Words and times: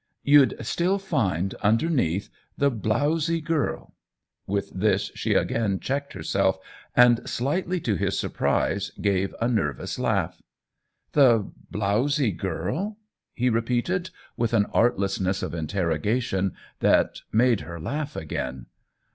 "You'd 0.23 0.55
still 0.65 0.97
find, 0.97 1.53
underneath, 1.61 2.31
the 2.57 2.71
blowzy 2.71 3.39
girl 3.39 3.93
—"With 4.47 4.71
this 4.71 5.11
she 5.13 5.35
again 5.35 5.79
checked 5.79 6.13
her 6.13 6.23
self 6.23 6.57
and, 6.95 7.29
slightly 7.29 7.79
to 7.81 7.93
his 7.97 8.17
surprise, 8.17 8.89
gave 8.99 9.35
a 9.39 9.47
nervous 9.47 9.99
laugh." 9.99 10.41
The 11.13 11.45
blowzy 11.69 12.35
girl?" 12.35 12.97
he 13.35 13.51
repeated, 13.51 14.09
with 14.35 14.55
an 14.55 14.65
artlessness 14.73 15.43
of 15.43 15.53
interrogation 15.53 16.55
that 16.79 17.21
made 17.31 17.59
her 17.59 17.79
laugh 17.79 18.15
again. 18.15 18.65